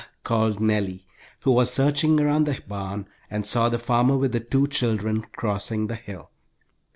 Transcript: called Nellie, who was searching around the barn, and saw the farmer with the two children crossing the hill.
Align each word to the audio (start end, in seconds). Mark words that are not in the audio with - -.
called 0.23 0.59
Nellie, 0.59 1.05
who 1.41 1.51
was 1.51 1.71
searching 1.71 2.19
around 2.19 2.45
the 2.45 2.59
barn, 2.67 3.07
and 3.29 3.45
saw 3.45 3.69
the 3.69 3.77
farmer 3.77 4.17
with 4.17 4.31
the 4.31 4.39
two 4.39 4.65
children 4.65 5.23
crossing 5.35 5.85
the 5.85 5.95
hill. 5.95 6.31